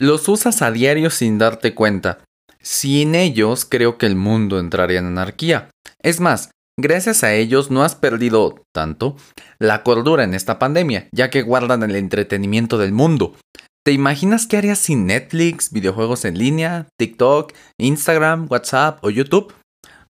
[0.00, 2.18] Los usas a diario sin darte cuenta.
[2.60, 5.70] Sin ellos, creo que el mundo entraría en anarquía.
[6.00, 9.16] Es más, gracias a ellos no has perdido tanto
[9.58, 13.34] la cordura en esta pandemia, ya que guardan el entretenimiento del mundo.
[13.84, 19.52] ¿Te imaginas qué harías sin Netflix, videojuegos en línea, TikTok, Instagram, WhatsApp o YouTube?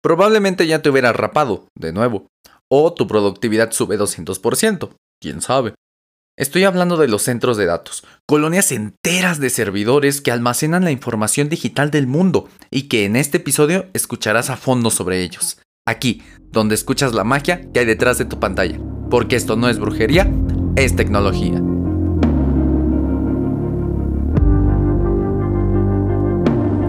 [0.01, 2.27] Probablemente ya te hubieras rapado, de nuevo,
[2.69, 4.89] o tu productividad sube 200%,
[5.21, 5.75] quién sabe.
[6.38, 11.49] Estoy hablando de los centros de datos, colonias enteras de servidores que almacenan la información
[11.49, 15.57] digital del mundo y que en este episodio escucharás a fondo sobre ellos.
[15.87, 18.79] Aquí, donde escuchas la magia que hay detrás de tu pantalla,
[19.10, 20.32] porque esto no es brujería,
[20.75, 21.60] es tecnología.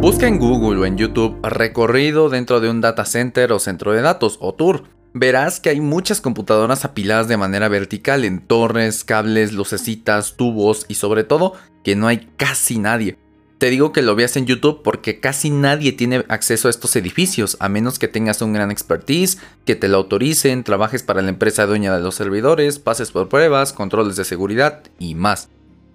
[0.02, 4.02] Busca en Google o en YouTube recorrido dentro de un data center o centro de
[4.02, 9.52] datos o tour verás que hay muchas computadoras apiladas de manera vertical en torres, cables,
[9.52, 11.54] lucecitas, tubos y sobre todo
[11.84, 13.18] que no hay casi nadie.
[13.58, 17.56] Te digo que lo veas en YouTube porque casi nadie tiene acceso a estos edificios,
[17.58, 21.66] a menos que tengas un gran expertise, que te lo autoricen, trabajes para la empresa
[21.66, 25.48] dueña de los servidores, pases por pruebas, controles de seguridad y más.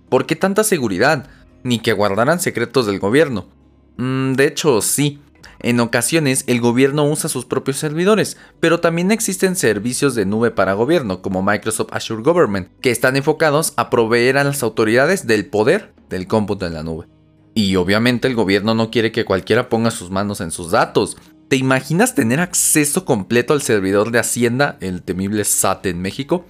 [0.09, 1.29] ¿Por qué tanta seguridad?
[1.63, 3.47] Ni que guardaran secretos del gobierno.
[3.95, 5.21] Mm, de hecho, sí,
[5.63, 10.73] en ocasiones el gobierno usa sus propios servidores, pero también existen servicios de nube para
[10.73, 15.93] gobierno, como Microsoft Azure Government, que están enfocados a proveer a las autoridades del poder
[16.09, 17.07] del cómputo en la nube.
[17.55, 21.17] Y obviamente el gobierno no quiere que cualquiera ponga sus manos en sus datos.
[21.47, 26.45] ¿Te imaginas tener acceso completo al servidor de Hacienda, el temible SAT en México?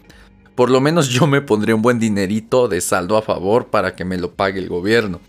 [0.55, 4.05] Por lo menos yo me pondría un buen dinerito de saldo a favor para que
[4.05, 5.19] me lo pague el gobierno.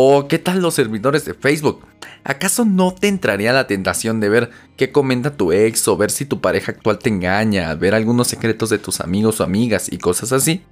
[0.00, 1.84] ¿O qué tal los servidores de Facebook?
[2.22, 6.24] ¿Acaso no te entraría la tentación de ver qué comenta tu ex o ver si
[6.24, 10.30] tu pareja actual te engaña, ver algunos secretos de tus amigos o amigas y cosas
[10.30, 10.62] así?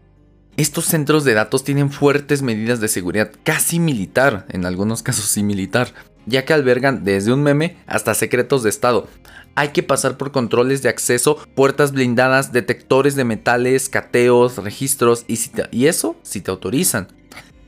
[0.57, 5.43] Estos centros de datos tienen fuertes medidas de seguridad casi militar, en algunos casos sí
[5.43, 5.93] militar,
[6.27, 9.09] ya que albergan desde un meme hasta secretos de estado.
[9.57, 15.37] Hay que pasar por controles de acceso, puertas blindadas, detectores de metales, cateos, registros y,
[15.73, 17.09] y eso si te autorizan,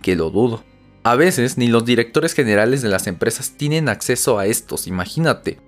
[0.03, 0.68] que lo dudo.
[1.09, 5.59] A veces ni los directores generales de las empresas tienen acceso a estos, imagínate.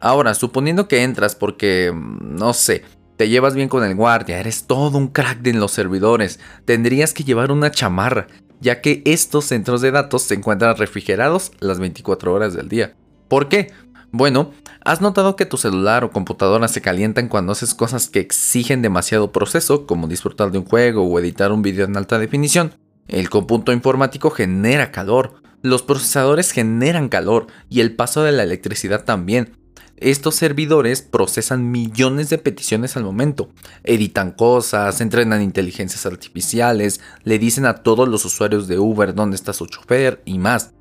[0.00, 2.82] Ahora, suponiendo que entras porque, mm, no sé,
[3.18, 7.24] te llevas bien con el guardia, eres todo un crack en los servidores, tendrías que
[7.24, 8.28] llevar una chamarra,
[8.62, 12.96] ya que estos centros de datos se encuentran refrigerados las 24 horas del día.
[13.28, 13.72] ¿Por qué?
[14.12, 14.52] Bueno,
[14.82, 19.30] ¿has notado que tu celular o computadora se calientan cuando haces cosas que exigen demasiado
[19.30, 22.72] proceso, como disfrutar de un juego o editar un video en alta definición?
[23.08, 29.04] El cómputo informático genera calor, los procesadores generan calor y el paso de la electricidad
[29.04, 29.56] también.
[29.96, 33.48] Estos servidores procesan millones de peticiones al momento,
[33.82, 39.54] editan cosas, entrenan inteligencias artificiales, le dicen a todos los usuarios de Uber dónde está
[39.54, 40.74] su chofer y más.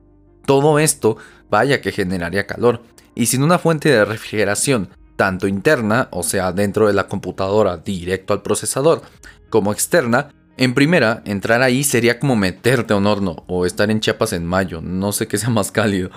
[0.46, 1.16] Todo esto,
[1.50, 2.84] vaya que generaría calor,
[3.16, 8.34] y sin una fuente de refrigeración, tanto interna, o sea, dentro de la computadora directo
[8.34, 9.02] al procesador,
[9.50, 14.00] como externa, en primera, entrar ahí sería como meterte a un horno o estar en
[14.00, 16.12] Chiapas en mayo, no sé qué sea más cálido.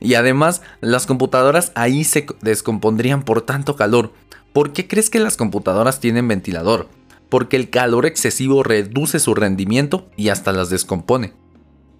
[0.00, 4.12] Y además, las computadoras ahí se descompondrían por tanto calor.
[4.54, 6.88] ¿Por qué crees que las computadoras tienen ventilador?
[7.28, 11.34] Porque el calor excesivo reduce su rendimiento y hasta las descompone.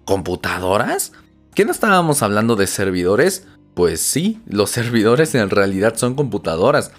[0.05, 1.11] ¿Computadoras?
[1.53, 3.45] ¿Qué no estábamos hablando de servidores?
[3.75, 6.91] Pues sí, los servidores en realidad son computadoras.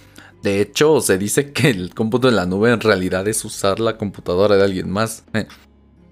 [0.44, 3.96] De hecho, se dice que el cómputo en la nube en realidad es usar la
[3.96, 5.24] computadora de alguien más.
[5.32, 5.46] Eh,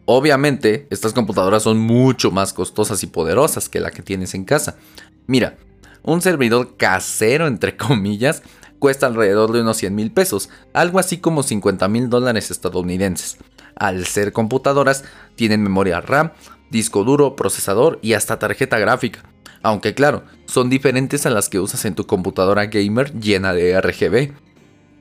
[0.06, 4.78] obviamente, estas computadoras son mucho más costosas y poderosas que la que tienes en casa.
[5.26, 5.58] Mira,
[6.02, 8.42] un servidor casero, entre comillas,
[8.78, 13.36] cuesta alrededor de unos 100 mil pesos, algo así como 50 mil dólares estadounidenses.
[13.76, 15.04] Al ser computadoras,
[15.36, 16.32] tienen memoria RAM,
[16.70, 19.24] disco duro, procesador y hasta tarjeta gráfica.
[19.62, 24.32] Aunque claro, son diferentes a las que usas en tu computadora gamer llena de RGB.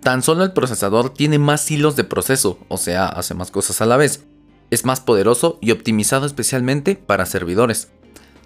[0.01, 3.85] Tan solo el procesador tiene más hilos de proceso, o sea, hace más cosas a
[3.85, 4.23] la vez.
[4.69, 7.89] Es más poderoso y optimizado especialmente para servidores.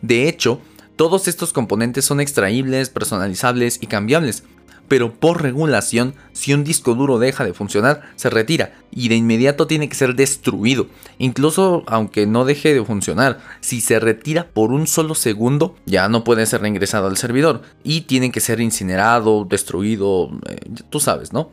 [0.01, 0.59] De hecho,
[0.95, 4.43] todos estos componentes son extraíbles, personalizables y cambiables,
[4.87, 9.67] pero por regulación, si un disco duro deja de funcionar, se retira y de inmediato
[9.67, 10.87] tiene que ser destruido.
[11.17, 16.23] Incluso aunque no deje de funcionar, si se retira por un solo segundo, ya no
[16.23, 20.57] puede ser reingresado al servidor y tiene que ser incinerado, destruido, eh,
[20.89, 21.51] tú sabes, ¿no?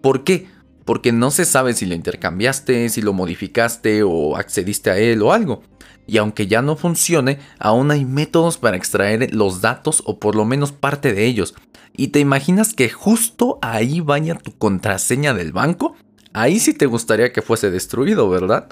[0.00, 0.46] ¿Por qué?
[0.84, 5.32] Porque no se sabe si lo intercambiaste, si lo modificaste o accediste a él o
[5.32, 5.62] algo
[6.08, 10.46] y aunque ya no funcione, aún hay métodos para extraer los datos o por lo
[10.46, 11.54] menos parte de ellos.
[11.94, 15.94] ¿Y te imaginas que justo ahí vaya tu contraseña del banco?
[16.32, 18.68] Ahí sí te gustaría que fuese destruido, ¿verdad?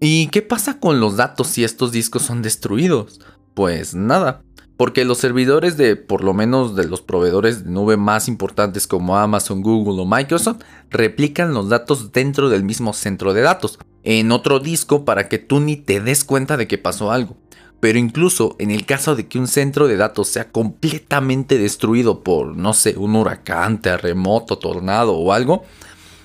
[0.00, 3.20] ¿Y qué pasa con los datos si estos discos son destruidos?
[3.54, 4.42] Pues nada,
[4.82, 9.16] porque los servidores de por lo menos de los proveedores de nube más importantes como
[9.16, 14.58] Amazon, Google o Microsoft replican los datos dentro del mismo centro de datos, en otro
[14.58, 17.36] disco para que tú ni te des cuenta de que pasó algo.
[17.78, 22.56] Pero incluso en el caso de que un centro de datos sea completamente destruido por,
[22.56, 25.62] no sé, un huracán, terremoto, tornado o algo,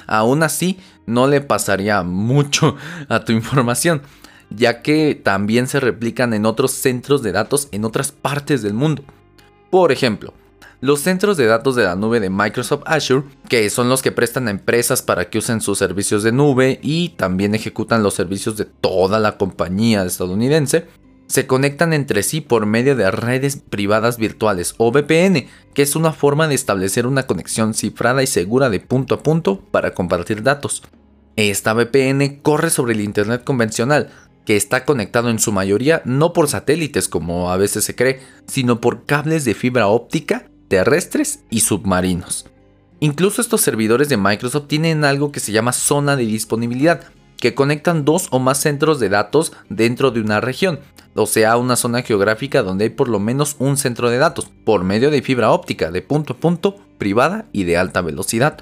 [0.07, 2.75] aún así no le pasaría mucho
[3.07, 4.01] a tu información,
[4.49, 9.03] ya que también se replican en otros centros de datos en otras partes del mundo.
[9.69, 10.33] Por ejemplo,
[10.79, 14.47] los centros de datos de la nube de Microsoft Azure, que son los que prestan
[14.47, 18.65] a empresas para que usen sus servicios de nube y también ejecutan los servicios de
[18.65, 20.85] toda la compañía estadounidense,
[21.25, 26.13] se conectan entre sí por medio de redes privadas virtuales o VPN, que es una
[26.13, 30.83] forma de establecer una conexión cifrada y segura de punto a punto para compartir datos.
[31.35, 34.09] Esta VPN corre sobre el Internet convencional,
[34.47, 38.79] que está conectado en su mayoría no por satélites como a veces se cree, sino
[38.79, 42.45] por cables de fibra óptica, terrestres y submarinos.
[43.01, 47.03] Incluso estos servidores de Microsoft tienen algo que se llama zona de disponibilidad,
[47.35, 50.79] que conectan dos o más centros de datos dentro de una región,
[51.13, 54.85] o sea, una zona geográfica donde hay por lo menos un centro de datos, por
[54.85, 58.59] medio de fibra óptica de punto a punto, privada y de alta velocidad.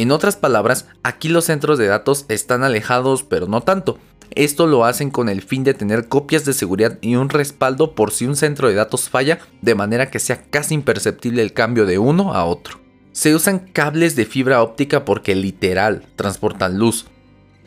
[0.00, 3.98] En otras palabras, aquí los centros de datos están alejados, pero no tanto,
[4.30, 8.10] esto lo hacen con el fin de tener copias de seguridad y un respaldo por
[8.10, 11.98] si un centro de datos falla, de manera que sea casi imperceptible el cambio de
[11.98, 12.80] uno a otro.
[13.12, 17.04] Se usan cables de fibra óptica porque literal transportan luz.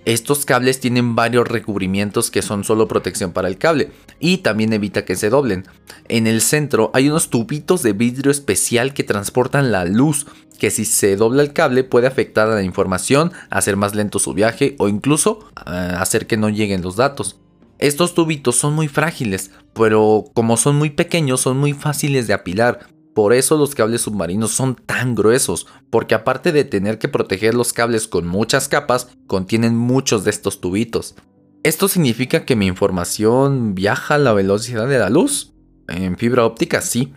[0.06, 5.06] Estos cables tienen varios recubrimientos que son solo protección para el cable y también evita
[5.06, 5.66] que se doblen.
[6.10, 10.28] En el centro hay unos tubitos de vidrio especial que transportan la luz
[10.60, 14.34] que si se dobla el cable puede afectar a la información, hacer más lento su
[14.34, 17.38] viaje o incluso eh, hacer que no lleguen los datos.
[17.80, 22.93] Estos tubitos son muy frágiles, pero como son muy pequeños son muy fáciles de apilar.
[23.14, 27.74] Por eso los cables submarinos son tan gruesos, porque aparte de tener que proteger los
[27.74, 31.16] cables con muchas capas, contienen muchos de estos tubitos.
[31.64, 35.54] ¿Esto significa que mi información viaja a la velocidad de la luz?
[35.88, 37.14] En fibra óptica sí,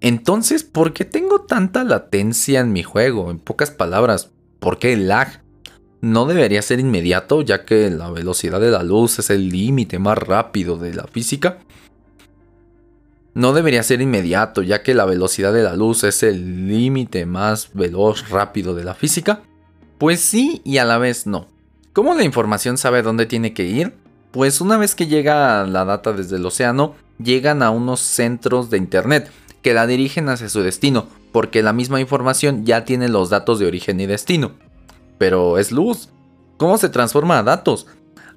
[0.00, 3.30] entonces, ¿por qué tengo tanta latencia en mi juego?
[3.30, 4.30] En pocas palabras,
[4.60, 5.42] ¿por qué el lag?
[6.00, 10.16] No debería ser inmediato, ya que la velocidad de la luz es el límite más
[10.16, 11.58] rápido de la física.
[13.38, 17.70] No debería ser inmediato, ya que la velocidad de la luz es el límite más
[17.72, 19.42] veloz rápido de la física.
[19.96, 21.46] Pues sí y a la vez no.
[21.92, 23.94] ¿Cómo la información sabe dónde tiene que ir?
[24.32, 28.78] Pues una vez que llega la data desde el océano, llegan a unos centros de
[28.78, 29.30] internet
[29.62, 33.66] que la dirigen hacia su destino, porque la misma información ya tiene los datos de
[33.66, 34.54] origen y destino.
[35.16, 36.08] Pero es luz.
[36.56, 37.86] ¿Cómo se transforma a datos?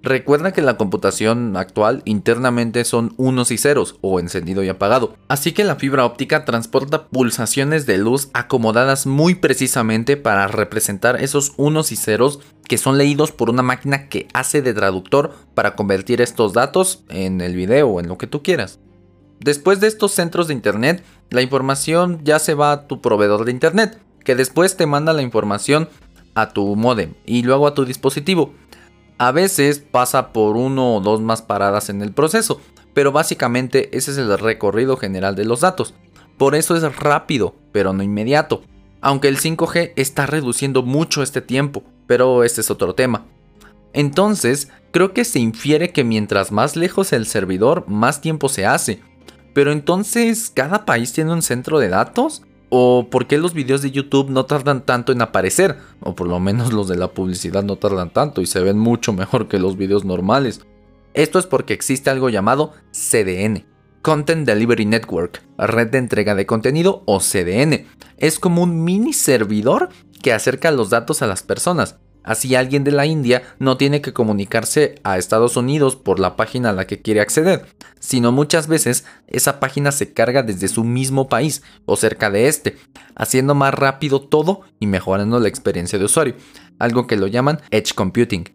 [0.04, 5.52] Recuerda que la computación actual internamente son unos y ceros o encendido y apagado, así
[5.52, 11.92] que la fibra óptica transporta pulsaciones de luz acomodadas muy precisamente para representar esos unos
[11.92, 16.54] y ceros que son leídos por una máquina que hace de traductor para convertir estos
[16.54, 18.80] datos en el video o en lo que tú quieras.
[19.40, 23.52] Después de estos centros de Internet, la información ya se va a tu proveedor de
[23.52, 25.90] Internet, que después te manda la información
[26.34, 28.54] a tu modem y luego a tu dispositivo.
[29.22, 32.60] A veces pasa por uno o dos más paradas en el proceso,
[32.96, 35.94] pero básicamente ese es el recorrido general de los datos.
[36.40, 38.64] Por eso es rápido, pero no inmediato.
[39.00, 43.28] Aunque el 5G está reduciendo mucho este tiempo, pero este es otro tema.
[43.94, 49.02] Entonces, creo que se infiere que mientras más lejos el servidor, más tiempo se hace,
[49.54, 52.42] pero entonces, ¿cada país tiene un centro de datos?
[52.74, 55.78] ¿O por qué los videos de YouTube no tardan tanto en aparecer?
[56.00, 59.12] O por lo menos los de la publicidad no tardan tanto y se ven mucho
[59.12, 60.62] mejor que los videos normales.
[61.14, 63.66] Esto es porque existe algo llamado CDN,
[64.02, 67.88] Content Delivery Network, red de entrega de contenido o CDN.
[68.16, 69.90] Es como un mini servidor
[70.24, 71.98] que acerca los datos a las personas.
[72.24, 76.70] Así alguien de la India no tiene que comunicarse a Estados Unidos por la página
[76.70, 77.66] a la que quiere acceder,
[78.00, 82.78] sino muchas veces esa página se carga desde su mismo país o cerca de este,
[83.16, 86.36] haciendo más rápido todo y mejorando la experiencia de usuario,
[86.80, 88.46] algo que lo llaman Edge Computing.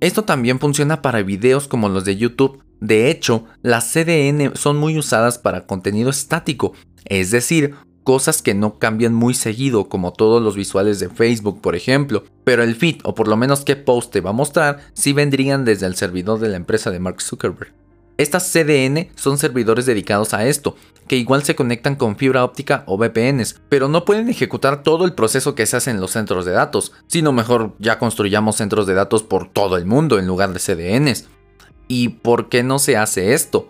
[0.00, 2.62] Esto también funciona para videos como los de YouTube.
[2.80, 6.74] De hecho, las CDN son muy usadas para contenido estático,
[7.06, 7.74] es decir,
[8.06, 12.22] cosas que no cambian muy seguido, como todos los visuales de Facebook, por ejemplo.
[12.44, 15.64] Pero el feed, o por lo menos qué post te va a mostrar, sí vendrían
[15.64, 17.74] desde el servidor de la empresa de Mark Zuckerberg.
[18.16, 20.76] Estas CDN son servidores dedicados a esto,
[21.08, 25.14] que igual se conectan con fibra óptica o VPNs, pero no pueden ejecutar todo el
[25.14, 28.94] proceso que se hace en los centros de datos, sino mejor ya construyamos centros de
[28.94, 31.26] datos por todo el mundo en lugar de CDNs.
[31.88, 33.68] ¿Y por qué no se hace esto?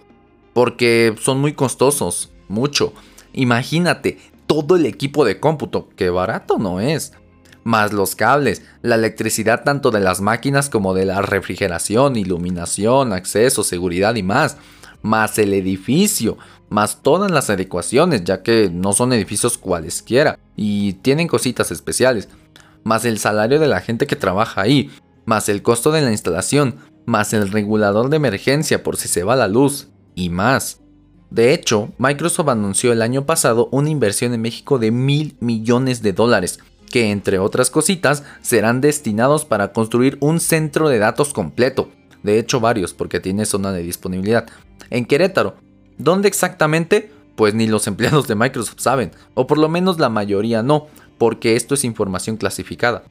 [0.52, 2.92] Porque son muy costosos, mucho.
[3.36, 7.12] Imagínate, todo el equipo de cómputo, que barato no es.
[7.62, 13.62] Más los cables, la electricidad tanto de las máquinas como de la refrigeración, iluminación, acceso,
[13.62, 14.56] seguridad y más.
[15.02, 16.38] Más el edificio,
[16.68, 22.28] más todas las adecuaciones, ya que no son edificios cualesquiera y tienen cositas especiales.
[22.82, 24.90] Más el salario de la gente que trabaja ahí,
[25.26, 29.36] más el costo de la instalación, más el regulador de emergencia por si se va
[29.36, 30.80] la luz, y más.
[31.30, 36.12] De hecho, Microsoft anunció el año pasado una inversión en México de mil millones de
[36.12, 41.90] dólares, que entre otras cositas serán destinados para construir un centro de datos completo.
[42.22, 44.46] De hecho, varios, porque tiene zona de disponibilidad.
[44.90, 45.56] En Querétaro.
[45.98, 47.10] ¿Dónde exactamente?
[47.34, 50.86] Pues ni los empleados de Microsoft saben, o por lo menos la mayoría no,
[51.18, 53.04] porque esto es información clasificada.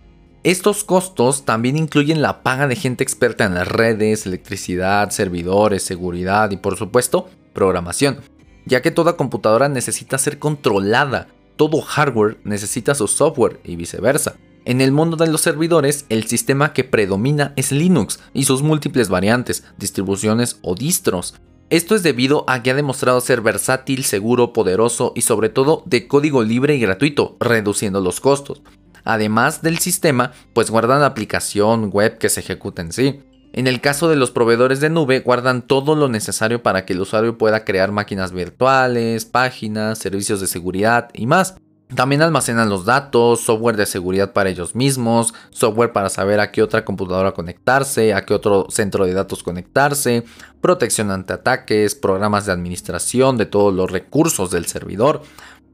[0.43, 6.51] Estos costos también incluyen la paga de gente experta en las redes, electricidad, servidores, seguridad
[6.51, 8.19] y por supuesto programación,
[8.67, 14.35] ya que toda computadora necesita ser controlada, todo hardware necesita su software y viceversa.
[14.65, 19.09] En el mundo de los servidores, el sistema que predomina es Linux y sus múltiples
[19.09, 21.33] variantes, distribuciones o distros.
[21.71, 26.07] Esto es debido a que ha demostrado ser versátil, seguro, poderoso y sobre todo de
[26.07, 28.61] código libre y gratuito, reduciendo los costos
[29.05, 33.21] además del sistema, pues guardan la aplicación web que se ejecuta en sí.
[33.57, 36.99] En el caso de los proveedores de nube, guardan todo lo necesario para que el
[36.99, 41.55] usuario pueda crear máquinas virtuales, páginas, servicios de seguridad y más.
[41.95, 46.63] También almacenan los datos, software de seguridad para ellos mismos, software para saber a qué
[46.63, 50.25] otra computadora conectarse, a qué otro centro de datos conectarse,
[50.59, 55.21] protección ante ataques, programas de administración de todos los recursos del servidor,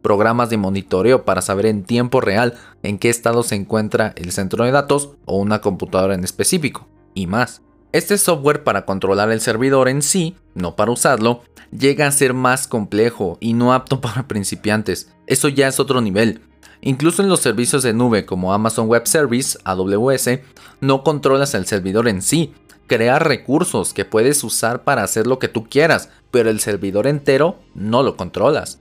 [0.04, 4.66] programas de monitoreo para saber en tiempo real en qué estado se encuentra el centro
[4.66, 7.64] de datos o una computadora en específico, y más.
[7.94, 11.42] Este software para controlar el servidor en sí, no para usarlo,
[11.78, 15.12] llega a ser más complejo y no apto para principiantes.
[15.28, 16.42] Eso ya es otro nivel.
[16.80, 20.40] Incluso en los servicios de nube como Amazon Web Service, AWS,
[20.80, 22.54] no controlas el servidor en sí.
[22.88, 27.60] Creas recursos que puedes usar para hacer lo que tú quieras, pero el servidor entero
[27.76, 28.80] no lo controlas.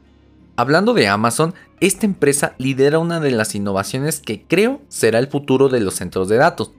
[0.57, 5.69] Hablando de Amazon, esta empresa lidera una de las innovaciones que creo será el futuro
[5.69, 6.73] de los centros de datos,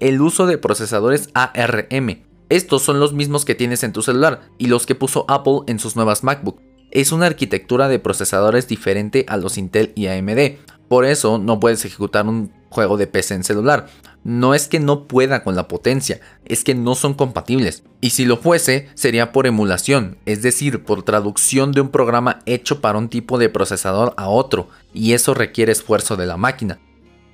[0.00, 2.22] el uso de procesadores ARM.
[2.48, 5.78] Estos son los mismos que tienes en tu celular y los que puso Apple en
[5.78, 6.60] sus nuevas MacBook.
[6.90, 10.58] Es una arquitectura de procesadores diferente a los Intel y AMD,
[10.88, 13.86] por eso no puedes ejecutar un juego de PC en celular,
[14.24, 17.84] no es que no pueda con la potencia, es que no son compatibles.
[18.00, 22.80] Y si lo fuese, sería por emulación, es decir, por traducción de un programa hecho
[22.80, 26.78] para un tipo de procesador a otro, y eso requiere esfuerzo de la máquina.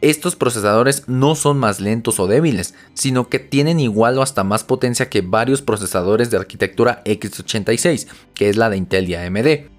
[0.00, 4.64] Estos procesadores no son más lentos o débiles, sino que tienen igual o hasta más
[4.64, 9.70] potencia que varios procesadores de arquitectura x86, que es la de Intel y AMD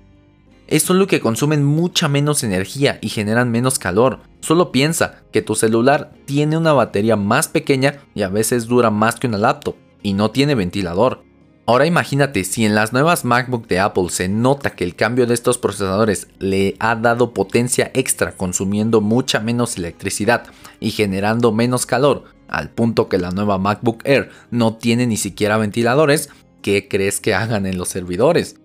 [0.72, 4.22] es solo que consumen mucha menos energía y generan menos calor.
[4.40, 9.18] Solo piensa que tu celular tiene una batería más pequeña y a veces dura más
[9.18, 11.26] que una laptop y no tiene ventilador.
[11.72, 15.34] Ahora imagínate si en las nuevas MacBook de Apple se nota que el cambio de
[15.34, 20.44] estos procesadores le ha dado potencia extra consumiendo mucha menos electricidad
[20.82, 25.56] y generando menos calor, al punto que la nueva MacBook Air no tiene ni siquiera
[25.56, 26.28] ventiladores,
[26.62, 28.58] ¿qué crees que hagan en los servidores?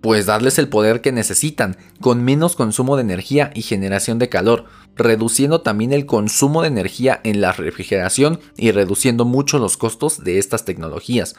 [0.00, 4.64] pues darles el poder que necesitan, con menos consumo de energía y generación de calor,
[4.96, 10.38] reduciendo también el consumo de energía en la refrigeración y reduciendo mucho los costos de
[10.38, 11.36] estas tecnologías.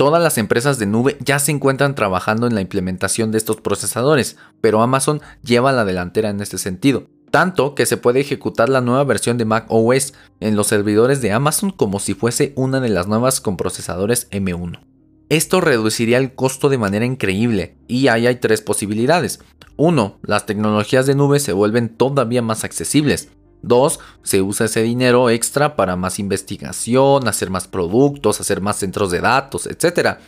[0.00, 4.38] Todas las empresas de nube ya se encuentran trabajando en la implementación de estos procesadores,
[4.62, 7.08] pero Amazon lleva la delantera en este sentido.
[7.30, 11.32] Tanto que se puede ejecutar la nueva versión de Mac OS en los servidores de
[11.32, 14.80] Amazon como si fuese una de las nuevas con procesadores M1.
[15.28, 19.40] Esto reduciría el costo de manera increíble y ahí hay tres posibilidades.
[19.76, 20.18] 1.
[20.22, 23.28] Las tecnologías de nube se vuelven todavía más accesibles.
[23.62, 24.00] 2.
[24.22, 29.20] Se usa ese dinero extra para más investigación, hacer más productos, hacer más centros de
[29.20, 30.18] datos, etc.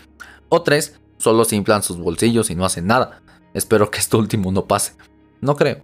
[0.49, 0.99] O 3.
[1.19, 3.23] Solo se inflan sus bolsillos y no hacen nada.
[3.55, 4.93] Espero que esto último no pase.
[5.41, 5.83] No creo.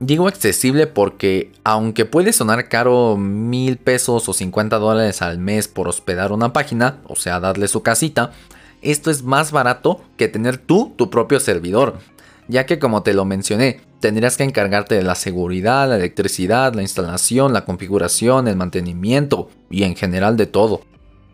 [0.00, 5.86] Digo accesible porque aunque puede sonar caro mil pesos o 50 dólares al mes por
[5.86, 8.32] hospedar una página, o sea, darle su casita,
[8.80, 12.00] esto es más barato que tener tú tu propio servidor,
[12.48, 16.82] ya que como te lo mencioné, tendrías que encargarte de la seguridad, la electricidad, la
[16.82, 20.82] instalación, la configuración, el mantenimiento y en general de todo.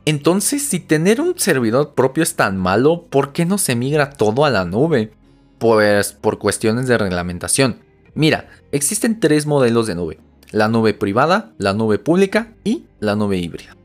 [0.05, 4.45] Entonces, si tener un servidor propio es tan malo, ¿por qué no se migra todo
[4.45, 5.13] a la nube?
[5.59, 7.79] Pues por cuestiones de reglamentación.
[8.15, 10.19] Mira, existen tres modelos de nube.
[10.51, 13.77] La nube privada, la nube pública y la nube híbrida.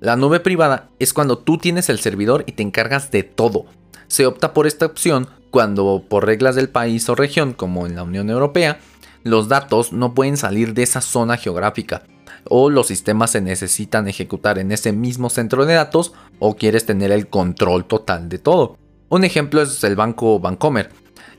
[0.00, 3.64] La nube privada es cuando tú tienes el servidor y te encargas de todo.
[4.08, 8.02] Se opta por esta opción cuando por reglas del país o región, como en la
[8.02, 8.78] Unión Europea,
[9.22, 12.02] los datos no pueden salir de esa zona geográfica
[12.48, 17.10] o los sistemas se necesitan ejecutar en ese mismo centro de datos o quieres tener
[17.12, 18.78] el control total de todo.
[19.08, 20.90] Un ejemplo es el banco Bancomer.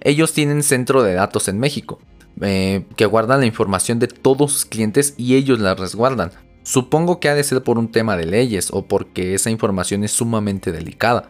[0.02, 2.00] Ellos tienen centro de datos en México,
[2.42, 6.32] eh, que guardan la información de todos sus clientes y ellos la resguardan.
[6.64, 10.12] Supongo que ha de ser por un tema de leyes o porque esa información es
[10.12, 11.30] sumamente delicada.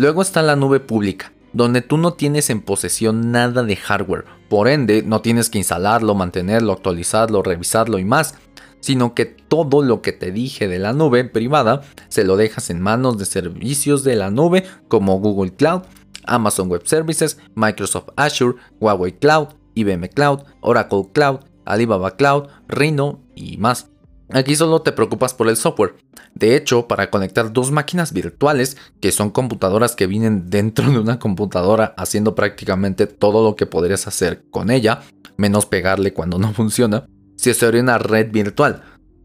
[0.00, 4.66] Luego está la nube pública, donde tú no tienes en posesión nada de hardware, por
[4.66, 8.34] ende no tienes que instalarlo, mantenerlo, actualizarlo, revisarlo y más,
[8.80, 12.80] sino que todo lo que te dije de la nube privada se lo dejas en
[12.80, 15.82] manos de servicios de la nube como Google Cloud,
[16.24, 23.58] Amazon Web Services, Microsoft Azure, Huawei Cloud, IBM Cloud, Oracle Cloud, Alibaba Cloud, Rhino y
[23.58, 23.90] más.
[24.32, 25.96] Aquí solo te preocupas por el software.
[26.34, 31.18] De hecho, para conectar dos máquinas virtuales, que son computadoras que vienen dentro de una
[31.18, 35.02] computadora haciendo prácticamente todo lo que podrías hacer con ella,
[35.36, 37.06] menos pegarle cuando no funciona,
[37.36, 38.82] se usaría una red virtual.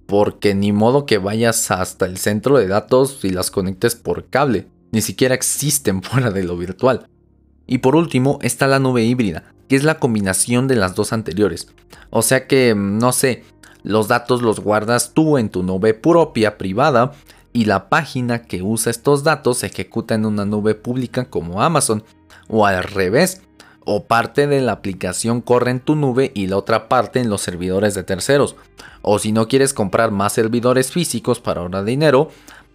[0.07, 4.67] Porque ni modo que vayas hasta el centro de datos y las conectes por cable.
[4.91, 7.07] Ni siquiera existen fuera de lo virtual.
[7.67, 11.67] Y por último está la nube híbrida, que es la combinación de las dos anteriores.
[12.09, 13.43] O sea que, no sé,
[13.85, 17.13] los datos los guardas tú en tu nube propia privada
[17.53, 22.03] y la página que usa estos datos se ejecuta en una nube pública como Amazon.
[22.47, 23.41] O al revés,
[23.85, 27.41] o parte de la aplicación corre en tu nube y la otra parte en los
[27.41, 28.55] servidores de terceros.
[29.03, 32.29] O si no quieres comprar más servidores físicos para ahorrar dinero,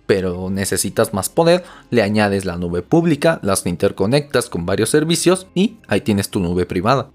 [0.06, 5.76] pero necesitas más poder, le añades la nube pública, las interconectas con varios servicios y
[5.88, 7.10] ahí tienes tu nube privada.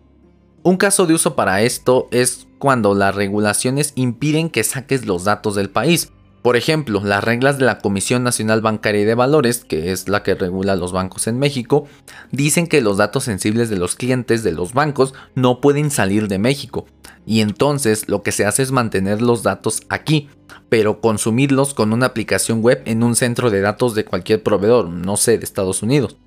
[0.65, 5.53] Un caso de uso para esto es cuando las regulaciones impiden que saques los datos
[5.53, 6.11] del país.
[6.41, 10.33] Por ejemplo, las reglas de la Comisión Nacional Bancaria de Valores, que es la que
[10.33, 11.85] regula los bancos en México,
[12.31, 16.39] dicen que los datos sensibles de los clientes de los bancos no pueden salir de
[16.39, 16.87] México.
[17.27, 20.29] Y entonces lo que se hace es mantener los datos aquí,
[20.69, 25.15] pero consumirlos con una aplicación web en un centro de datos de cualquier proveedor, no
[25.15, 26.17] sé, de Estados Unidos.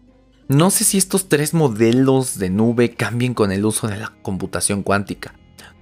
[0.48, 4.82] No sé si estos tres modelos de nube cambien con el uso de la computación
[4.82, 5.34] cuántica.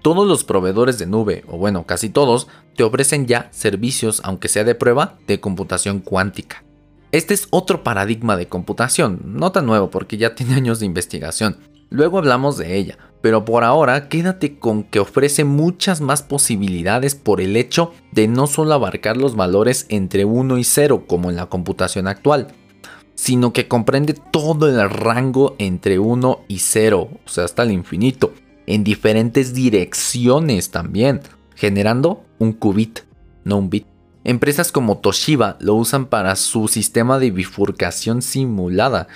[0.03, 4.65] Todos los proveedores de nube, o bueno, casi todos, te ofrecen ya servicios, aunque sea
[4.65, 6.65] de prueba, de computación cuántica.
[7.13, 11.59] Este es otro paradigma de computación, no tan nuevo porque ya tiene años de investigación.
[11.89, 17.41] Luego hablamos de ella, pero por ahora quédate con que ofrece muchas más posibilidades por
[17.41, 21.47] el hecho de no solo abarcar los valores entre 1 y 0 como en la
[21.47, 22.49] computación actual,
[23.17, 28.33] sino que comprende todo el rango entre 1 y 0, o sea, hasta el infinito,
[28.67, 31.23] en diferentes direcciones también,
[31.55, 33.01] generando un qubit,
[33.45, 33.87] no un bit.
[34.23, 39.09] Empresas como Toshiba lo usan para su sistema de bifurcación simulada,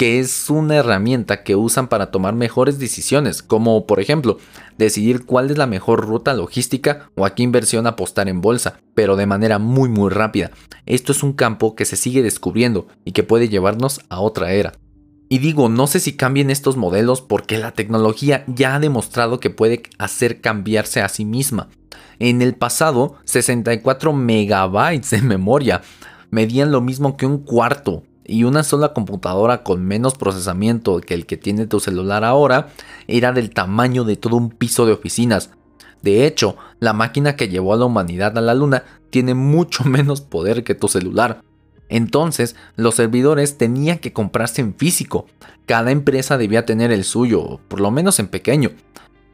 [0.00, 4.38] que es una herramienta que usan para tomar mejores decisiones, como por ejemplo,
[4.78, 9.16] decidir cuál es la mejor ruta logística o a qué inversión apostar en bolsa, pero
[9.16, 10.52] de manera muy muy rápida.
[10.86, 14.72] Esto es un campo que se sigue descubriendo y que puede llevarnos a otra era.
[15.28, 19.50] Y digo, no sé si cambien estos modelos porque la tecnología ya ha demostrado que
[19.50, 21.68] puede hacer cambiarse a sí misma.
[22.18, 25.82] En el pasado, 64 megabytes de memoria
[26.30, 31.26] medían lo mismo que un cuarto y una sola computadora con menos procesamiento que el
[31.26, 32.68] que tiene tu celular ahora
[33.08, 35.50] era del tamaño de todo un piso de oficinas.
[36.02, 40.20] De hecho, la máquina que llevó a la humanidad a la luna tiene mucho menos
[40.20, 41.42] poder que tu celular.
[41.88, 45.26] Entonces, los servidores tenían que comprarse en físico.
[45.66, 48.70] Cada empresa debía tener el suyo, por lo menos en pequeño.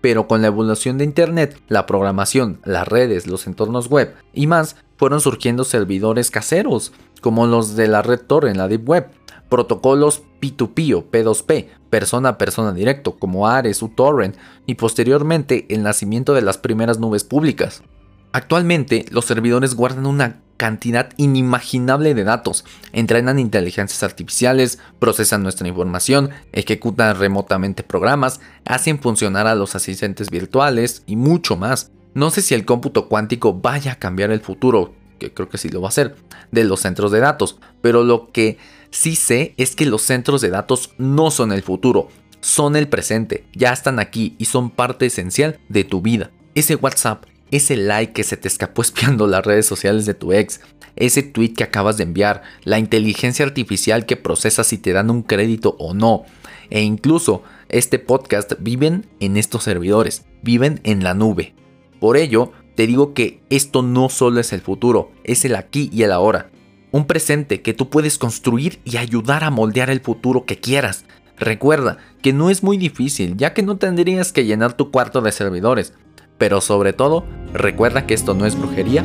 [0.07, 4.77] Pero con la evolución de Internet, la programación, las redes, los entornos web y más,
[4.97, 9.09] fueron surgiendo servidores caseros, como los de la red Tor en la Deep Web,
[9.49, 16.35] protocolos P2P o P2P, persona a persona directo, como Ares, uTorrent, y posteriormente el nacimiento
[16.35, 17.83] de las primeras nubes públicas.
[18.31, 26.31] Actualmente, los servidores guardan una cantidad inimaginable de datos, entrenan inteligencias artificiales, procesan nuestra información,
[26.53, 31.91] ejecutan remotamente programas, hacen funcionar a los asistentes virtuales y mucho más.
[32.15, 35.69] No sé si el cómputo cuántico vaya a cambiar el futuro, que creo que sí
[35.69, 36.17] lo va a hacer,
[36.51, 38.59] de los centros de datos, pero lo que
[38.91, 42.09] sí sé es que los centros de datos no son el futuro,
[42.41, 46.31] son el presente, ya están aquí y son parte esencial de tu vida.
[46.55, 50.61] Ese WhatsApp, ese like que se te escapó espiando las redes sociales de tu ex,
[50.97, 55.23] ese tweet que acabas de enviar, la inteligencia artificial que procesa si te dan un
[55.23, 56.25] crédito o no,
[56.71, 61.55] e incluso este podcast viven en estos servidores, viven en la nube.
[62.01, 66.03] Por ello, te digo que esto no solo es el futuro, es el aquí y
[66.03, 66.51] el ahora.
[66.93, 71.05] Un presente que tú puedes construir y ayudar a moldear el futuro que quieras.
[71.39, 75.33] Recuerda que no es muy difícil, ya que no tendrías que llenar tu cuarto de
[75.33, 75.95] servidores.
[76.39, 79.05] Pero sobre todo, recuerda que esto no es brujería,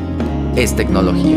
[0.56, 1.36] es tecnología.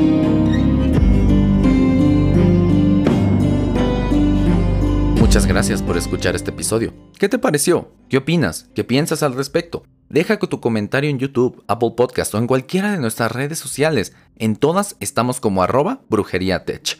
[5.19, 6.93] Muchas gracias por escuchar este episodio.
[7.19, 7.91] ¿Qué te pareció?
[8.07, 8.69] ¿Qué opinas?
[8.73, 9.83] ¿Qué piensas al respecto?
[10.07, 14.13] Deja tu comentario en YouTube, Apple Podcast o en cualquiera de nuestras redes sociales.
[14.37, 16.99] En todas estamos como arroba brujeriatech.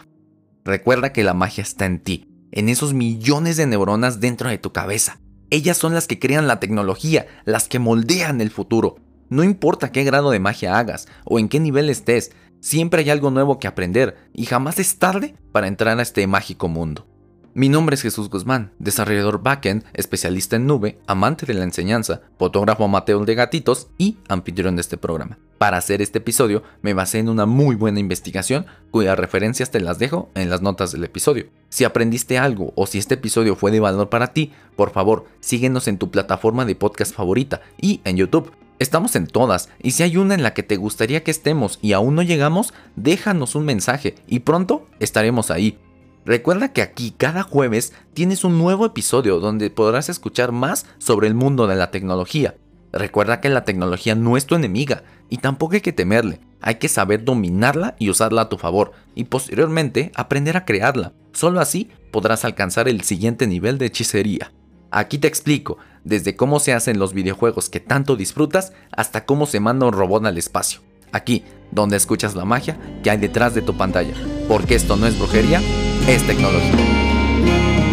[0.65, 4.73] Recuerda que la magia está en ti, en esos millones de neuronas dentro de tu
[4.73, 5.19] cabeza.
[5.49, 8.97] Ellas son las que crean la tecnología, las que moldean el futuro.
[9.29, 12.31] No importa qué grado de magia hagas o en qué nivel estés,
[12.61, 16.67] siempre hay algo nuevo que aprender y jamás es tarde para entrar a este mágico
[16.67, 17.07] mundo.
[17.53, 22.83] Mi nombre es Jesús Guzmán, desarrollador backend, especialista en nube, amante de la enseñanza, fotógrafo
[22.83, 25.37] amateur de gatitos y anfitrión de este programa.
[25.57, 29.99] Para hacer este episodio me basé en una muy buena investigación cuyas referencias te las
[29.99, 31.47] dejo en las notas del episodio.
[31.69, 35.87] Si aprendiste algo o si este episodio fue de valor para ti, por favor síguenos
[35.87, 38.51] en tu plataforma de podcast favorita y en YouTube.
[38.77, 41.93] Estamos en todas, y si hay una en la que te gustaría que estemos y
[41.93, 45.79] aún no llegamos, déjanos un mensaje y pronto estaremos ahí.
[46.25, 51.35] Recuerda que aquí cada jueves tienes un nuevo episodio donde podrás escuchar más sobre el
[51.35, 52.55] mundo de la tecnología.
[52.95, 56.87] Recuerda que la tecnología no es tu enemiga y tampoco hay que temerle, hay que
[56.87, 61.11] saber dominarla y usarla a tu favor y posteriormente aprender a crearla.
[61.33, 64.53] Solo así podrás alcanzar el siguiente nivel de hechicería.
[64.91, 69.59] Aquí te explico, desde cómo se hacen los videojuegos que tanto disfrutas hasta cómo se
[69.59, 70.79] manda un robot al espacio.
[71.11, 74.13] Aquí, donde escuchas la magia que hay detrás de tu pantalla.
[74.47, 75.61] Porque esto no es brujería,
[76.07, 77.84] es tecnología.